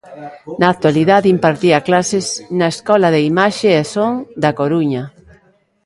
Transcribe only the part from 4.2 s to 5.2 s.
da Coruña.